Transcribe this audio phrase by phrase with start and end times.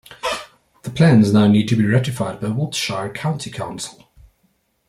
[0.81, 4.09] The plans now need to be ratified by Wiltshire County Council.